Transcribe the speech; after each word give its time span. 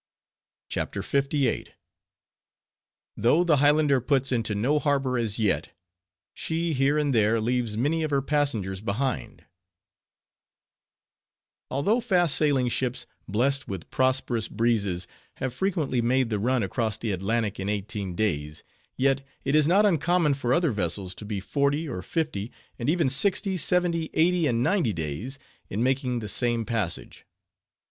CHAPTER 0.67 1.01
LVIII. 1.03 1.73
THOUGH 3.17 3.43
THE 3.43 3.57
HIGHLANDER 3.57 4.01
PUTS 4.01 4.31
INTO 4.31 4.55
NO 4.55 4.79
HARBOR 4.79 5.19
AS 5.19 5.37
YET; 5.37 5.77
SHE 6.33 6.73
HERE 6.73 6.97
AND 6.97 7.13
THERE 7.13 7.39
LEAVES 7.39 7.77
MANY 7.77 8.01
OF 8.01 8.09
HER 8.09 8.23
PASSENGERS 8.23 8.81
BEHIND 8.81 9.43
Although 11.69 11.99
fast 11.99 12.33
sailing 12.35 12.67
ships, 12.67 13.05
blest 13.27 13.67
with 13.67 13.91
prosperous 13.91 14.47
breezes, 14.47 15.07
have 15.35 15.53
frequently 15.53 16.01
made 16.01 16.31
the 16.31 16.39
run 16.39 16.63
across 16.63 16.97
the 16.97 17.11
Atlantic 17.11 17.59
in 17.59 17.69
eighteen 17.69 18.15
days; 18.15 18.63
yet, 18.97 19.21
it 19.45 19.53
is 19.53 19.67
not 19.67 19.85
uncommon 19.85 20.33
for 20.33 20.51
other 20.51 20.71
vessels 20.71 21.13
to 21.13 21.25
be 21.25 21.39
forty, 21.39 21.87
or 21.87 22.01
fifty, 22.01 22.51
and 22.79 22.89
even 22.89 23.07
sixty, 23.07 23.55
seventy, 23.55 24.09
eighty, 24.15 24.47
and 24.47 24.63
ninety 24.63 24.93
days, 24.93 25.37
in 25.69 25.83
making 25.83 26.17
the 26.17 26.27
same 26.27 26.65
passage. 26.65 27.27